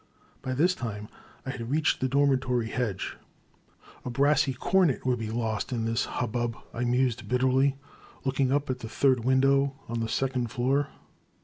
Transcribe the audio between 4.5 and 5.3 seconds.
comet would be